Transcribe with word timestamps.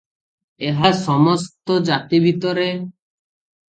ଏହା 0.69 0.91
ସମସ୍ତ 1.03 1.79
ଜାତି 1.93 2.25
ଭିତରେ। 2.29 2.69